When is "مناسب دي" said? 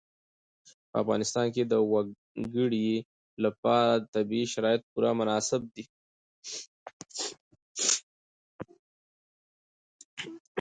5.19-5.85